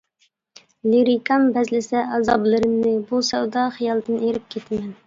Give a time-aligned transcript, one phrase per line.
[0.93, 4.93] لىرىكام بەزلىسە ئازابلىرىمنى، بۇ سەۋدا خىيالدىن ئېرىپ كېتىمەن.